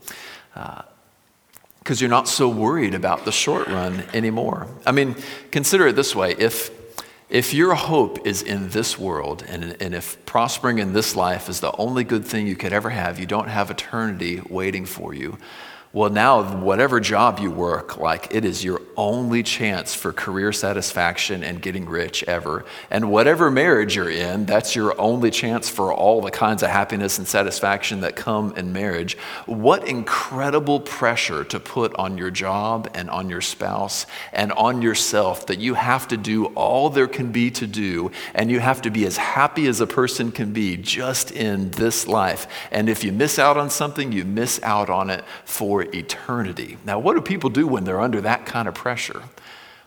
[0.52, 0.82] Because
[1.88, 4.66] uh, you're not so worried about the short run anymore.
[4.84, 5.16] I mean,
[5.50, 6.70] consider it this way if
[7.34, 11.58] if your hope is in this world, and, and if prospering in this life is
[11.58, 15.36] the only good thing you could ever have, you don't have eternity waiting for you,
[15.94, 21.44] well, now, whatever job you work, like it is your only chance for career satisfaction
[21.44, 22.64] and getting rich ever.
[22.90, 27.18] And whatever marriage you're in, that's your only chance for all the kinds of happiness
[27.18, 29.16] and satisfaction that come in marriage.
[29.46, 35.46] What incredible pressure to put on your job and on your spouse and on yourself
[35.46, 38.90] that you have to do all there can be to do, and you have to
[38.90, 42.48] be as happy as a person can be just in this life.
[42.72, 46.78] And if you miss out on something, you miss out on it for eternity.
[46.84, 49.22] Now, what do people do when they're under that kind of pressure?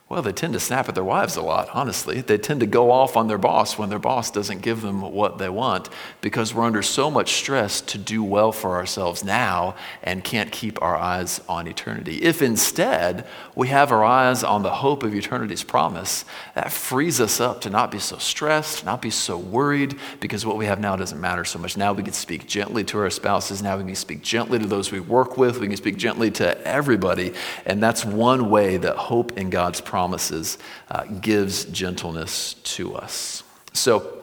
[0.10, 2.22] Well, they tend to snap at their wives a lot, honestly.
[2.22, 5.38] They tend to go off on their boss when their boss doesn't give them what
[5.38, 5.90] they want
[6.22, 10.82] because we're under so much stress to do well for ourselves now and can't keep
[10.82, 12.24] our eyes on eternity.
[12.24, 16.24] If instead we have our eyes on the hope of eternity's promise,
[16.56, 20.56] that frees us up to not be so stressed, not be so worried because what
[20.56, 21.76] we have now doesn't matter so much.
[21.76, 23.62] Now we can speak gently to our spouses.
[23.62, 25.60] Now we can speak gently to those we work with.
[25.60, 27.34] We can speak gently to everybody.
[27.66, 30.60] And that's one way that hope in God's promise promises
[30.92, 33.42] uh, gives gentleness to us.
[33.74, 34.14] So,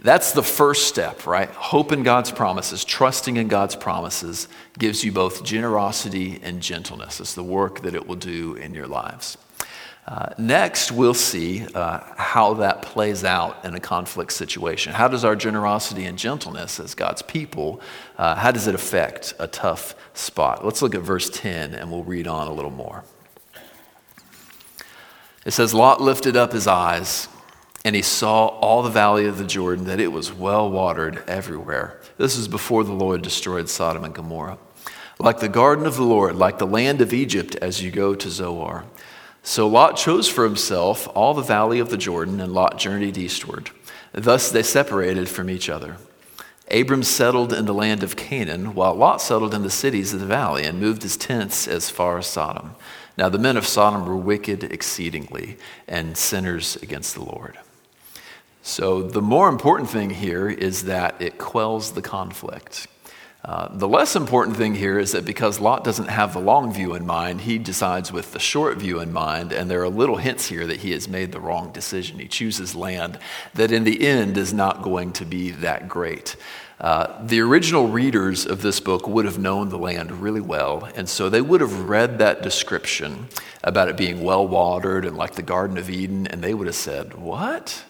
[0.00, 1.48] that's the first step, right?
[1.48, 7.20] Hope in God's promises, trusting in God's promises gives you both generosity and gentleness.
[7.20, 9.38] It's the work that it will do in your lives.
[10.06, 14.92] Uh, next, we'll see uh, how that plays out in a conflict situation.
[14.92, 17.80] How does our generosity and gentleness as God's people,
[18.18, 20.66] uh, how does it affect a tough spot?
[20.66, 23.04] Let's look at verse 10 and we'll read on a little more.
[25.46, 27.28] It says, Lot lifted up his eyes
[27.86, 32.00] and he saw all the valley of the Jordan, that it was well watered everywhere.
[32.18, 34.58] This is before the Lord destroyed Sodom and Gomorrah.
[35.20, 38.28] Like the garden of the Lord, like the land of Egypt as you go to
[38.28, 38.86] Zoar.
[39.44, 43.70] So Lot chose for himself all the valley of the Jordan, and Lot journeyed eastward.
[44.10, 45.96] Thus they separated from each other.
[46.68, 50.26] Abram settled in the land of Canaan, while Lot settled in the cities of the
[50.26, 52.74] valley and moved his tents as far as Sodom.
[53.16, 55.56] Now the men of Sodom were wicked exceedingly
[55.88, 57.58] and sinners against the Lord.
[58.62, 62.88] So the more important thing here is that it quells the conflict.
[63.44, 66.96] Uh, the less important thing here is that because Lot doesn't have the long view
[66.96, 70.48] in mind, he decides with the short view in mind, and there are little hints
[70.48, 72.18] here that he has made the wrong decision.
[72.18, 73.20] He chooses land
[73.54, 76.34] that in the end is not going to be that great.
[76.78, 81.08] Uh, the original readers of this book would have known the land really well, and
[81.08, 83.28] so they would have read that description
[83.64, 86.76] about it being well watered and like the Garden of Eden, and they would have
[86.76, 87.84] said, What?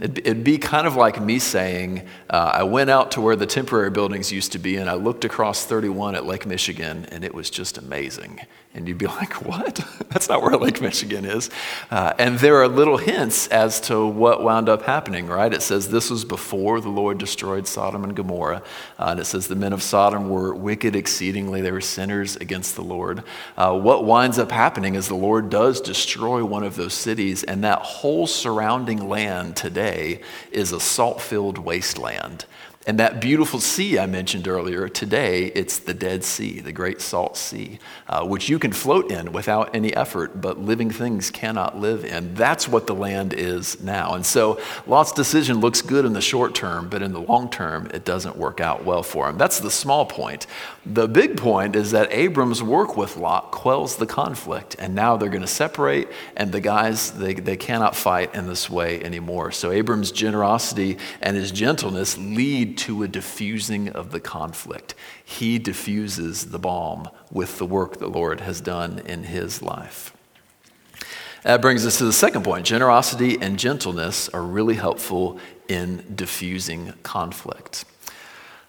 [0.00, 3.90] It'd, be kind of like me saying, uh, I went out to where the temporary
[3.90, 7.50] buildings used to be and I looked across 31 at Lake Michigan and it was
[7.50, 8.40] just amazing.
[8.72, 9.84] And you'd be like, what?
[10.08, 11.50] That's not where Lake Michigan is.
[11.90, 15.52] Uh, and there are little hints as to what wound up happening, right?
[15.52, 18.62] It says this was before the Lord destroyed Sodom and Gomorrah.
[18.98, 22.74] Uh, and it says the men of Sodom were wicked exceedingly, they were sinners against
[22.74, 23.22] the Lord.
[23.54, 27.62] Uh, what winds up happening is the Lord does destroy one of those cities, and
[27.64, 29.89] that whole surrounding land today
[30.52, 32.44] is a salt filled wasteland.
[32.86, 37.36] And that beautiful sea I mentioned earlier, today it's the Dead Sea, the Great Salt
[37.36, 42.06] Sea, uh, which you can float in without any effort, but living things cannot live
[42.06, 42.32] in.
[42.34, 44.14] That's what the land is now.
[44.14, 47.90] And so Lot's decision looks good in the short term, but in the long term,
[47.92, 49.36] it doesn't work out well for him.
[49.36, 50.46] That's the small point.
[50.86, 55.28] The big point is that Abram's work with Lot quells the conflict, and now they're
[55.28, 59.52] going to separate, and the guys, they, they cannot fight in this way anymore.
[59.52, 64.94] So Abram's generosity and his gentleness lead to a diffusing of the conflict.
[65.24, 70.14] He diffuses the balm with the work the Lord has done in his life.
[71.42, 72.66] That brings us to the second point.
[72.66, 77.84] Generosity and gentleness are really helpful in diffusing conflict.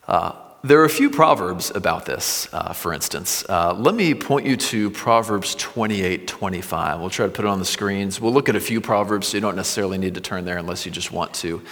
[0.07, 0.33] Uh,
[0.63, 3.43] there are a few proverbs about this, uh, for instance.
[3.49, 6.99] Uh, let me point you to Proverbs 28 25.
[6.99, 8.21] We'll try to put it on the screens.
[8.21, 10.85] We'll look at a few proverbs, so you don't necessarily need to turn there unless
[10.85, 11.63] you just want to.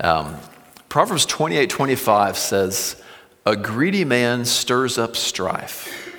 [0.00, 0.36] Um,
[0.90, 3.00] Proverbs 28 25 says,
[3.46, 6.10] A greedy man stirs up strife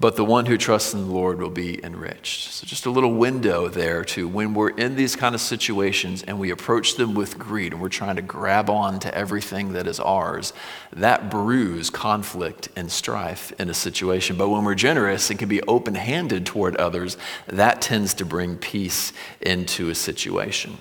[0.00, 2.50] but the one who trusts in the Lord will be enriched.
[2.52, 6.40] So, just a little window there to when we're in these kind of situations and
[6.40, 10.00] we approach them with greed and we're trying to grab on to everything that is
[10.00, 10.54] ours,
[10.94, 14.36] that brews conflict and strife in a situation.
[14.36, 18.56] But when we're generous and can be open handed toward others, that tends to bring
[18.56, 20.78] peace into a situation.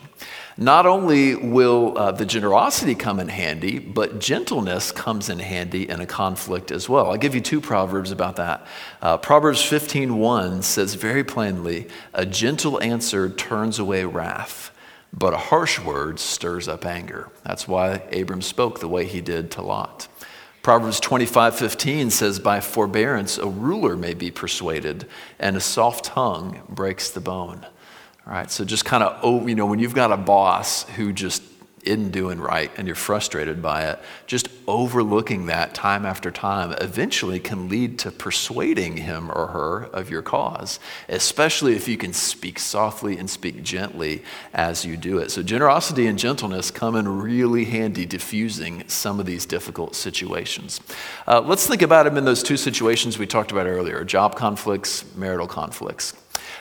[0.62, 6.02] Not only will uh, the generosity come in handy, but gentleness comes in handy in
[6.02, 7.10] a conflict as well.
[7.10, 8.68] I'll give you two proverbs about that.
[9.02, 14.72] Uh, proverbs 15:1 says very plainly, "A gentle answer turns away wrath."
[15.14, 17.30] But a harsh word stirs up anger.
[17.46, 20.10] That's why Abram spoke the way he did to Lot.
[20.62, 25.08] Proverbs 25:15 says by forbearance a ruler may be persuaded
[25.40, 27.66] and a soft tongue breaks the bone.
[28.28, 31.12] All right, so just kind of, oh, you know, when you've got a boss who
[31.14, 31.42] just
[31.84, 37.40] isn't doing right and you're frustrated by it, just overlooking that time after time eventually
[37.40, 42.60] can lead to persuading him or her of your cause, especially if you can speak
[42.60, 45.32] softly and speak gently as you do it.
[45.32, 50.80] So, generosity and gentleness come in really handy diffusing some of these difficult situations.
[51.28, 55.04] Uh, let's think about them in those two situations we talked about earlier job conflicts,
[55.16, 56.19] marital conflicts.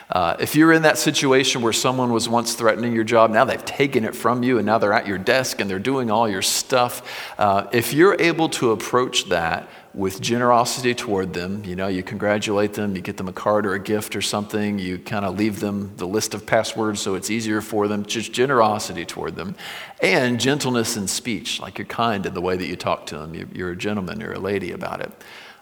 [0.09, 3.65] Uh, if you're in that situation where someone was once threatening your job, now they've
[3.65, 6.41] taken it from you and now they're at your desk and they're doing all your
[6.41, 12.01] stuff, uh, if you're able to approach that with generosity toward them, you know, you
[12.01, 15.37] congratulate them, you get them a card or a gift or something, you kind of
[15.37, 19.55] leave them the list of passwords so it's easier for them, just generosity toward them,
[20.01, 23.49] and gentleness in speech, like you're kind in the way that you talk to them,
[23.53, 25.11] you're a gentleman, you're a lady about it,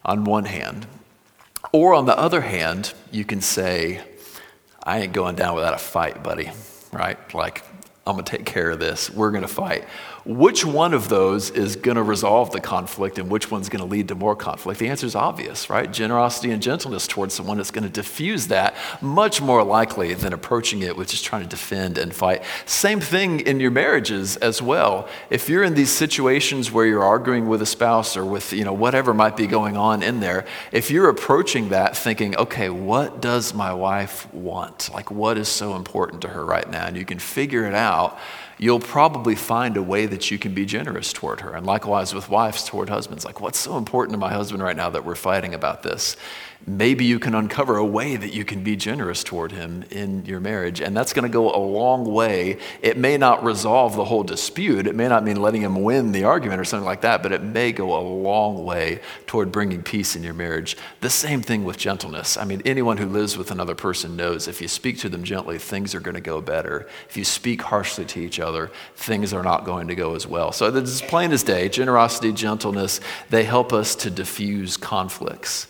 [0.05, 0.87] on one hand.
[1.71, 4.01] Or on the other hand, you can say,
[4.87, 6.49] I ain't going down without a fight, buddy,
[6.93, 7.17] right?
[7.33, 7.61] Like,
[8.05, 9.09] I'm going to take care of this.
[9.09, 9.83] We're going to fight.
[10.27, 13.89] Which one of those is going to resolve the conflict and which one's going to
[13.89, 14.77] lead to more conflict?
[14.77, 15.89] The answer is obvious, right?
[15.89, 20.81] Generosity and gentleness towards someone is going to diffuse that much more likely than approaching
[20.81, 22.43] it with just trying to defend and fight.
[22.65, 25.07] Same thing in your marriages as well.
[25.29, 28.73] If you're in these situations where you're arguing with a spouse or with, you know,
[28.73, 33.53] whatever might be going on in there, if you're approaching that thinking, okay, what does
[33.53, 34.89] my wife want?
[34.93, 36.85] Like, what is so important to her right now?
[36.85, 38.19] And you can figure it out
[38.57, 41.53] you'll probably find a way that you can be generous toward her.
[41.53, 43.25] And likewise with wives toward husbands.
[43.25, 46.17] Like, what's so important to my husband right now that we're fighting about this?
[46.65, 50.39] Maybe you can uncover a way that you can be generous toward him in your
[50.39, 50.81] marriage.
[50.81, 52.57] And that's going to go a long way.
[52.81, 56.23] It may not resolve the whole dispute, it may not mean letting him win the
[56.23, 60.15] argument or something like that, but it may go a long way toward bringing peace
[60.15, 60.77] in your marriage.
[61.01, 62.37] The same thing with gentleness.
[62.37, 65.57] I mean, anyone who lives with another person knows if you speak to them gently,
[65.57, 66.87] things are going to go better.
[67.09, 70.51] If you speak harshly to each other, things are not going to go as well.
[70.51, 75.67] So it's plain as day generosity, gentleness, they help us to diffuse conflicts.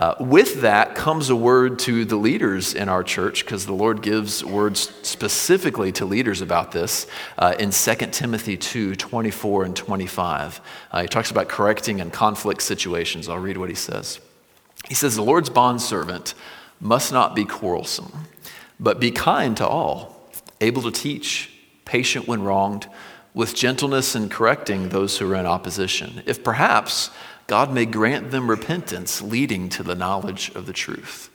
[0.00, 4.00] Uh, with that comes a word to the leaders in our church because the Lord
[4.00, 10.60] gives words specifically to leaders about this uh, in 2 Timothy 2 24 and 25.
[10.90, 13.28] Uh, he talks about correcting and conflict situations.
[13.28, 14.20] I'll read what he says.
[14.88, 16.32] He says, The Lord's bondservant
[16.80, 18.26] must not be quarrelsome,
[18.80, 20.30] but be kind to all,
[20.62, 21.52] able to teach,
[21.84, 22.88] patient when wronged,
[23.34, 26.22] with gentleness in correcting those who are in opposition.
[26.24, 27.10] If perhaps
[27.50, 31.30] God may grant them repentance leading to the knowledge of the truth.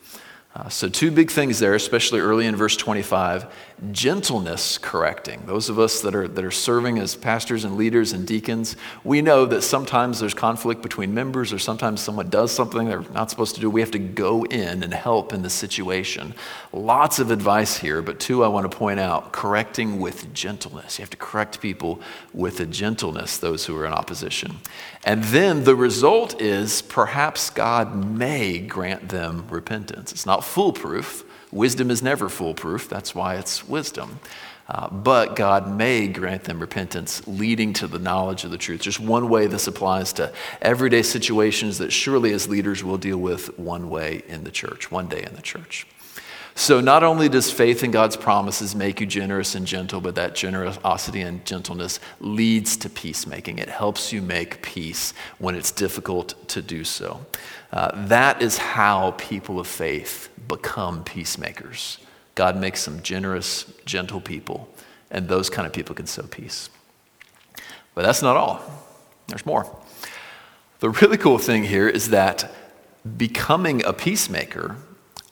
[0.55, 3.53] Uh, so, two big things there, especially early in verse 25
[3.91, 5.43] gentleness correcting.
[5.45, 9.21] Those of us that are, that are serving as pastors and leaders and deacons, we
[9.21, 13.55] know that sometimes there's conflict between members, or sometimes someone does something they're not supposed
[13.55, 13.69] to do.
[13.69, 16.33] We have to go in and help in the situation.
[16.71, 20.97] Lots of advice here, but two I want to point out correcting with gentleness.
[20.97, 21.99] You have to correct people
[22.33, 24.61] with a gentleness, those who are in opposition.
[25.05, 30.11] And then the result is perhaps God may grant them repentance.
[30.11, 31.23] It's not foolproof.
[31.51, 32.89] Wisdom is never foolproof.
[32.89, 34.19] That's why it's wisdom.
[34.67, 38.81] Uh, but God may grant them repentance leading to the knowledge of the truth.
[38.81, 43.59] Just one way this applies to everyday situations that surely as leaders we'll deal with
[43.59, 45.85] one way in the church, one day in the church.
[46.57, 50.35] So, not only does faith in God's promises make you generous and gentle, but that
[50.35, 53.59] generosity and gentleness leads to peacemaking.
[53.59, 57.25] It helps you make peace when it's difficult to do so.
[57.73, 61.97] Uh, that is how people of faith become peacemakers.
[62.35, 64.69] God makes some generous, gentle people,
[65.11, 66.69] and those kind of people can sow peace.
[67.95, 68.61] But that's not all,
[69.27, 69.69] there's more.
[70.79, 72.49] The really cool thing here is that
[73.17, 74.77] becoming a peacemaker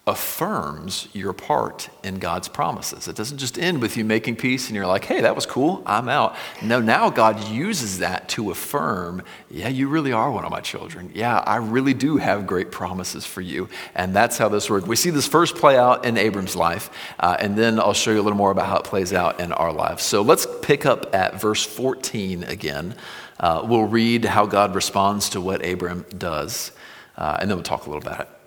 [0.05, 3.07] affirms your part in God's promises.
[3.07, 5.81] It doesn't just end with you making peace and you're like, hey, that was cool,
[5.85, 6.35] I'm out.
[6.61, 11.09] No, now God uses that to affirm, yeah, you really are one of my children.
[11.15, 13.69] Yeah, I really do have great promises for you.
[13.95, 14.85] And that's how this works.
[14.85, 18.19] We see this first play out in Abram's life, uh, and then I'll show you
[18.19, 20.03] a little more about how it plays out in our lives.
[20.03, 22.95] So let's pick up at verse 14 again.
[23.39, 26.73] Uh, we'll read how God responds to what Abram does,
[27.15, 28.42] uh, and then we'll talk a little about it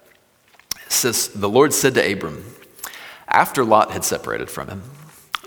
[0.89, 2.45] says, The Lord said to Abram,
[3.29, 4.83] after Lot had separated from him,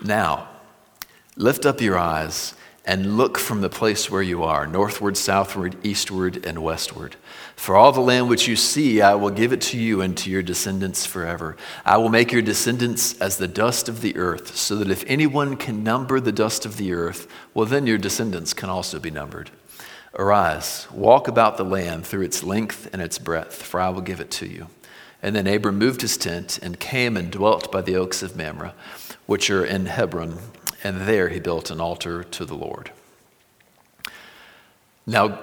[0.04, 0.48] Now,
[1.36, 2.54] lift up your eyes
[2.86, 7.16] and look from the place where you are, northward, southward, eastward, and westward.
[7.56, 10.30] For all the land which you see, I will give it to you and to
[10.30, 11.56] your descendants forever.
[11.86, 15.56] I will make your descendants as the dust of the earth, so that if anyone
[15.56, 19.52] can number the dust of the earth, well, then your descendants can also be numbered.
[20.16, 24.20] Arise, walk about the land through its length and its breadth, for I will give
[24.20, 24.68] it to you.
[25.22, 28.74] And then Abram moved his tent and came and dwelt by the oaks of Mamre,
[29.26, 30.40] which are in Hebron,
[30.84, 32.92] and there he built an altar to the Lord.
[35.06, 35.40] Now,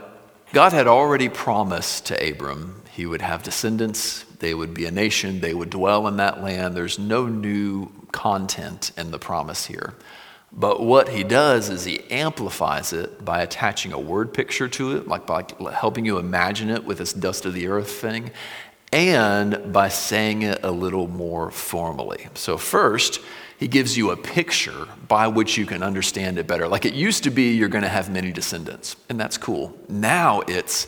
[0.52, 5.40] God had already promised to Abram he would have descendants, they would be a nation,
[5.40, 6.74] they would dwell in that land.
[6.74, 9.92] There's no new content in the promise here.
[10.50, 15.06] But what he does is he amplifies it by attaching a word picture to it,
[15.06, 18.30] like by helping you imagine it with this dust of the earth thing
[18.92, 22.28] and by saying it a little more formally.
[22.34, 23.20] So, first,
[23.58, 26.68] he gives you a picture by which you can understand it better.
[26.68, 29.76] Like it used to be, you're going to have many descendants, and that's cool.
[29.88, 30.86] Now it's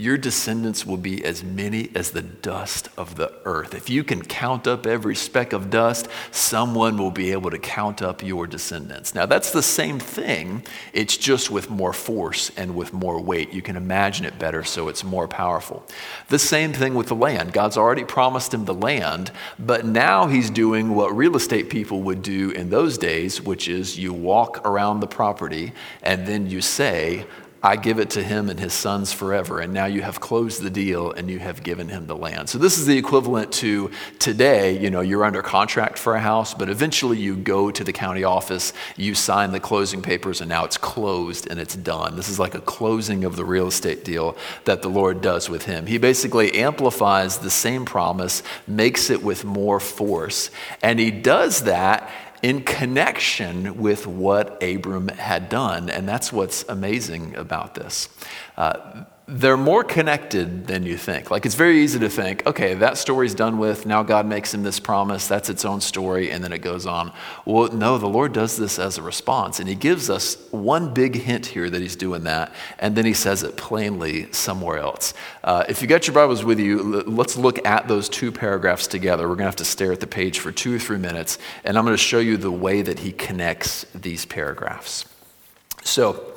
[0.00, 3.74] your descendants will be as many as the dust of the earth.
[3.74, 8.00] If you can count up every speck of dust, someone will be able to count
[8.00, 9.14] up your descendants.
[9.14, 13.52] Now, that's the same thing, it's just with more force and with more weight.
[13.52, 15.84] You can imagine it better, so it's more powerful.
[16.28, 17.52] The same thing with the land.
[17.52, 22.22] God's already promised him the land, but now he's doing what real estate people would
[22.22, 25.72] do in those days, which is you walk around the property
[26.02, 27.26] and then you say,
[27.62, 29.60] I give it to him and his sons forever.
[29.60, 32.48] And now you have closed the deal and you have given him the land.
[32.48, 36.54] So this is the equivalent to today, you know, you're under contract for a house,
[36.54, 40.64] but eventually you go to the county office, you sign the closing papers, and now
[40.64, 42.16] it's closed and it's done.
[42.16, 45.66] This is like a closing of the real estate deal that the Lord does with
[45.66, 45.86] him.
[45.86, 50.50] He basically amplifies the same promise, makes it with more force,
[50.82, 52.10] and he does that
[52.42, 55.90] in connection with what Abram had done.
[55.90, 58.08] And that's what's amazing about this.
[58.56, 61.30] Uh, they're more connected than you think.
[61.30, 63.86] Like it's very easy to think, okay, that story's done with.
[63.86, 65.28] Now God makes him this promise.
[65.28, 67.12] That's its own story, and then it goes on.
[67.44, 71.14] Well, no, the Lord does this as a response, and He gives us one big
[71.14, 75.14] hint here that He's doing that, and then He says it plainly somewhere else.
[75.44, 79.28] Uh, if you got your Bibles with you, let's look at those two paragraphs together.
[79.28, 81.78] We're going to have to stare at the page for two or three minutes, and
[81.78, 85.04] I'm going to show you the way that He connects these paragraphs.
[85.84, 86.34] So.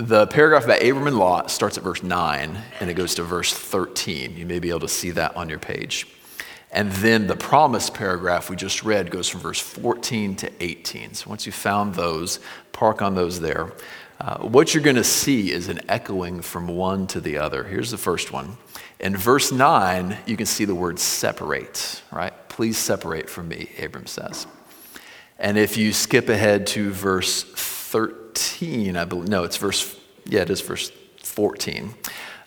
[0.00, 3.52] The paragraph about Abram and Lot starts at verse 9 and it goes to verse
[3.52, 4.34] 13.
[4.34, 6.06] You may be able to see that on your page.
[6.72, 11.12] And then the promise paragraph we just read goes from verse 14 to 18.
[11.12, 12.40] So once you've found those,
[12.72, 13.74] park on those there.
[14.18, 17.64] Uh, what you're going to see is an echoing from one to the other.
[17.64, 18.56] Here's the first one.
[19.00, 22.32] In verse 9, you can see the word separate, right?
[22.48, 24.46] Please separate from me, Abram says.
[25.38, 30.42] And if you skip ahead to verse 13, 14, I believe, no, it's verse, yeah,
[30.42, 31.94] it is verse 14.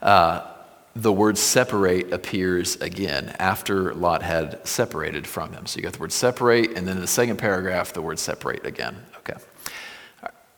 [0.01, 0.47] Uh,
[0.95, 5.65] the word separate appears again after Lot had separated from him.
[5.65, 8.65] So you got the word separate, and then in the second paragraph, the word separate
[8.65, 8.95] again.
[9.17, 9.39] Okay.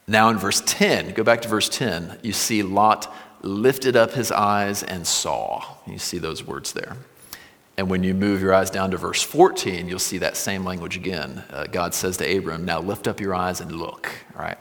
[0.07, 3.11] Now in verse 10, go back to verse 10, you see Lot
[3.41, 5.63] lifted up his eyes and saw.
[5.87, 6.97] You see those words there.
[7.77, 10.95] And when you move your eyes down to verse 14, you'll see that same language
[10.95, 11.43] again.
[11.49, 14.57] Uh, God says to Abram, Now lift up your eyes and look, right?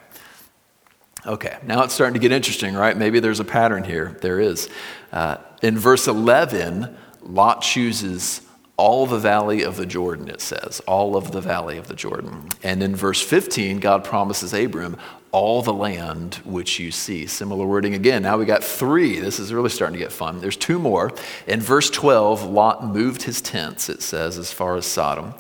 [1.27, 2.97] Okay, now it's starting to get interesting, right?
[2.97, 4.17] Maybe there's a pattern here.
[4.21, 4.69] There is.
[5.11, 8.43] Uh, in verse 11, Lot chooses
[8.77, 12.49] all the valley of the Jordan, it says, all of the valley of the Jordan.
[12.63, 14.99] And in verse 15, God promises Abram
[15.31, 17.27] all the land which you see.
[17.27, 18.23] Similar wording again.
[18.23, 19.19] Now we got three.
[19.19, 20.41] This is really starting to get fun.
[20.41, 21.13] There's two more.
[21.47, 25.35] In verse 12, Lot moved his tents, it says, as far as Sodom.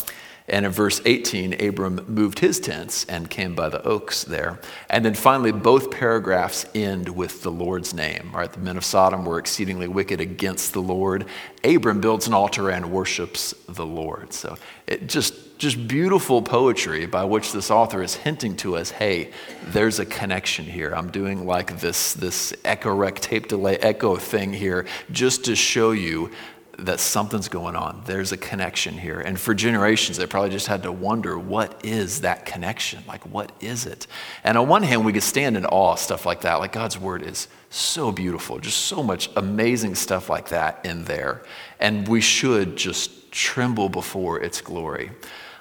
[0.46, 4.60] And in verse 18, Abram moved his tents and came by the oaks there.
[4.90, 8.30] And then finally, both paragraphs end with the Lord's name.
[8.34, 8.52] Right?
[8.52, 11.24] The men of Sodom were exceedingly wicked against the Lord.
[11.64, 14.34] Abram builds an altar and worships the Lord.
[14.34, 19.30] So it just just beautiful poetry by which this author is hinting to us, hey,
[19.68, 20.92] there's a connection here.
[20.94, 25.92] I'm doing like this this echo rec tape delay echo thing here just to show
[25.92, 26.30] you
[26.78, 28.02] that something's going on.
[28.04, 29.20] There's a connection here.
[29.20, 33.02] And for generations, they probably just had to wonder what is that connection?
[33.06, 34.06] Like, what is it?
[34.42, 36.56] And on one hand, we could stand in awe stuff like that.
[36.56, 41.42] Like, God's word is so beautiful, just so much amazing stuff like that in there.
[41.80, 45.10] And we should just tremble before its glory.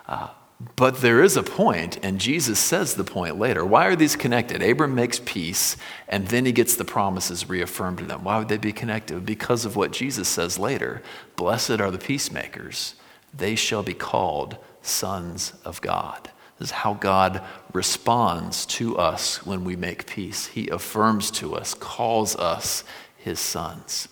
[0.07, 0.30] Uh,
[0.76, 3.66] but there is a point, and Jesus says the point later.
[3.66, 4.61] Why are these connected?
[4.61, 8.24] Abram makes peace, and then he gets the promises reaffirmed to them.
[8.24, 9.26] Why would they be connected?
[9.26, 11.01] Because of what Jesus says later
[11.36, 12.95] Blessed are the peacemakers,
[13.34, 16.30] they shall be called sons of God.
[16.59, 17.41] This is how God
[17.74, 20.45] responds to us when we make peace.
[20.47, 22.84] He affirms to us, calls us
[23.18, 24.07] his sons.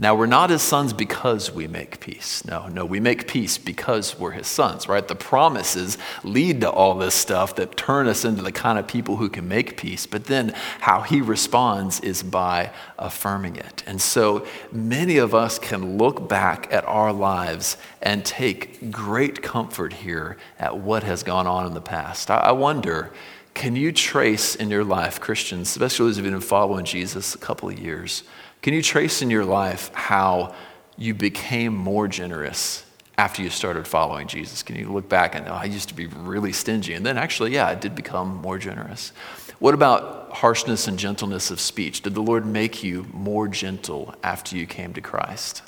[0.00, 2.42] Now, we're not his sons because we make peace.
[2.46, 5.06] No, no, we make peace because we're his sons, right?
[5.06, 9.16] The promises lead to all this stuff that turn us into the kind of people
[9.16, 10.06] who can make peace.
[10.06, 13.82] But then how he responds is by affirming it.
[13.86, 19.92] And so many of us can look back at our lives and take great comfort
[19.92, 22.30] here at what has gone on in the past.
[22.30, 23.12] I wonder.
[23.52, 26.84] Can you trace in your life, Christians, especially those of you who have been following
[26.86, 28.22] Jesus a couple of years,
[28.62, 30.54] can you trace in your life how
[30.96, 32.84] you became more generous
[33.16, 34.62] after you started following Jesus?
[34.62, 36.94] Can you look back and, oh, I used to be really stingy.
[36.94, 39.12] And then actually, yeah, I did become more generous.
[39.58, 42.02] What about harshness and gentleness of speech?
[42.02, 45.62] Did the Lord make you more gentle after you came to Christ?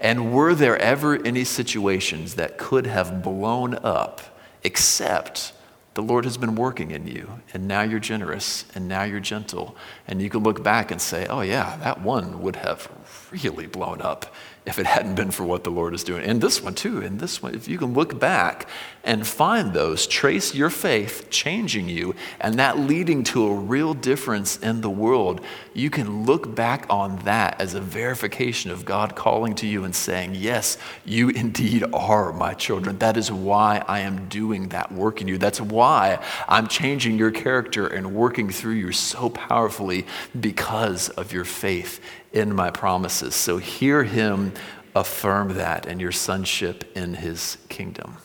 [0.00, 4.20] And were there ever any situations that could have blown up
[4.64, 5.52] except
[5.94, 9.76] the Lord has been working in you, and now you're generous, and now you're gentle.
[10.06, 12.88] And you can look back and say, oh, yeah, that one would have
[13.30, 14.32] really blown up
[14.68, 16.24] if it hadn't been for what the Lord is doing.
[16.24, 18.68] And this one, too, and this one, if you can look back
[19.02, 24.58] and find those, trace your faith changing you, and that leading to a real difference
[24.58, 25.40] in the world,
[25.72, 29.94] you can look back on that as a verification of God calling to you and
[29.94, 32.98] saying, Yes, you indeed are my children.
[32.98, 35.38] That is why I am doing that work in you.
[35.38, 40.04] That's why I'm changing your character and working through you so powerfully
[40.38, 42.00] because of your faith
[42.32, 43.34] in my promises.
[43.34, 44.52] So hear him
[44.94, 48.18] affirm that and your sonship in his kingdom.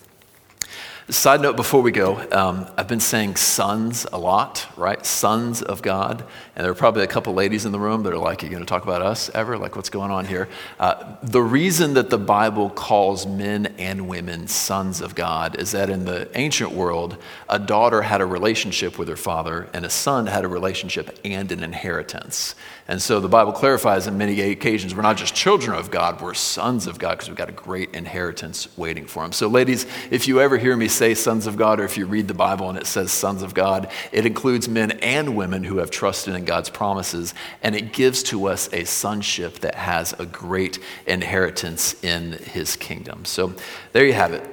[1.09, 5.05] Side note before we go, um, I've been saying sons a lot, right?
[5.05, 6.23] Sons of God.
[6.55, 8.51] And there are probably a couple ladies in the room that are like, Are you
[8.51, 9.57] going to talk about us ever?
[9.57, 10.47] Like, what's going on here?
[10.79, 15.89] Uh, the reason that the Bible calls men and women sons of God is that
[15.89, 17.17] in the ancient world,
[17.49, 21.51] a daughter had a relationship with her father, and a son had a relationship and
[21.51, 22.53] an inheritance.
[22.87, 26.33] And so the Bible clarifies in many occasions we're not just children of God, we're
[26.33, 29.31] sons of God because we've got a great inheritance waiting for him.
[29.31, 32.27] So, ladies, if you ever hear me say sons of God, or if you read
[32.27, 35.89] the Bible and it says sons of God, it includes men and women who have
[35.89, 40.79] trusted in God's promises, and it gives to us a sonship that has a great
[41.05, 43.25] inheritance in his kingdom.
[43.25, 43.53] So,
[43.91, 44.49] there you have it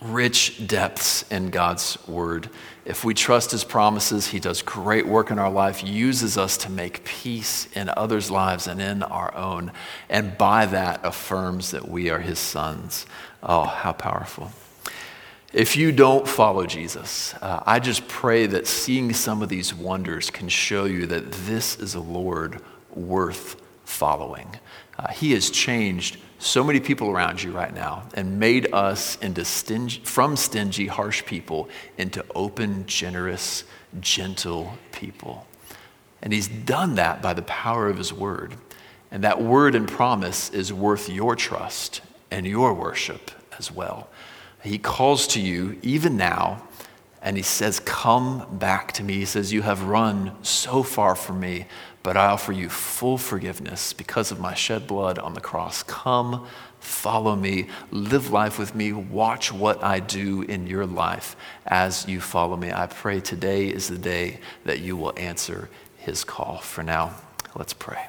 [0.00, 2.48] rich depths in God's word.
[2.84, 6.70] If we trust his promises, he does great work in our life, uses us to
[6.70, 9.72] make peace in others' lives and in our own,
[10.08, 13.06] and by that affirms that we are his sons.
[13.42, 14.52] Oh, how powerful.
[15.52, 20.30] If you don't follow Jesus, uh, I just pray that seeing some of these wonders
[20.30, 22.60] can show you that this is a Lord
[22.94, 24.48] worth following.
[24.96, 29.44] Uh, he has changed so many people around you right now and made us into
[29.44, 33.64] stingy, from stingy, harsh people into open, generous,
[33.98, 35.48] gentle people.
[36.22, 38.54] And he's done that by the power of his word.
[39.10, 44.08] And that word and promise is worth your trust and your worship as well.
[44.62, 46.62] He calls to you even now
[47.22, 49.14] and he says, Come back to me.
[49.14, 51.66] He says, You have run so far from me,
[52.02, 55.82] but I offer you full forgiveness because of my shed blood on the cross.
[55.82, 56.46] Come,
[56.78, 61.36] follow me, live life with me, watch what I do in your life
[61.66, 62.72] as you follow me.
[62.72, 66.58] I pray today is the day that you will answer his call.
[66.58, 67.14] For now,
[67.54, 68.08] let's pray.